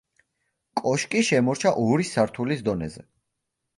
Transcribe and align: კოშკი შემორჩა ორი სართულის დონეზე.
კოშკი 0.81 1.21
შემორჩა 1.29 1.75
ორი 1.85 2.07
სართულის 2.13 2.67
დონეზე. 2.71 3.07